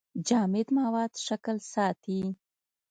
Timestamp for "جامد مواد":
0.27-1.11